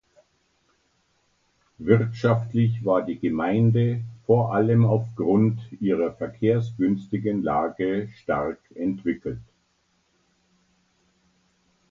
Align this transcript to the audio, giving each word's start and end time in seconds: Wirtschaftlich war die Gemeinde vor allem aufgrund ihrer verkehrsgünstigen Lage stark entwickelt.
Wirtschaftlich 1.77 2.83
war 2.83 3.03
die 3.05 3.19
Gemeinde 3.19 4.01
vor 4.25 4.51
allem 4.55 4.83
aufgrund 4.83 5.59
ihrer 5.79 6.11
verkehrsgünstigen 6.11 7.43
Lage 7.43 8.09
stark 8.17 8.57
entwickelt. 8.73 9.43